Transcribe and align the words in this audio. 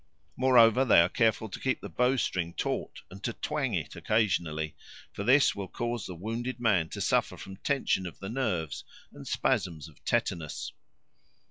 Moreover, 0.35 0.83
they 0.83 0.99
are 0.99 1.09
careful 1.09 1.47
to 1.47 1.59
keep 1.59 1.79
the 1.79 1.87
bow 1.87 2.15
string 2.15 2.55
taut 2.55 3.01
and 3.11 3.23
to 3.23 3.33
twang 3.33 3.75
it 3.75 3.95
occasionally, 3.95 4.75
for 5.13 5.23
this 5.23 5.53
will 5.55 5.67
cause 5.67 6.07
the 6.07 6.15
wounded 6.15 6.59
man 6.59 6.89
to 6.89 6.99
suffer 7.01 7.37
from 7.37 7.57
tension 7.57 8.07
of 8.07 8.17
the 8.17 8.27
nerves 8.29 8.83
and 9.13 9.27
spasms 9.27 9.87
of 9.87 10.03
tetanus. 10.03 10.71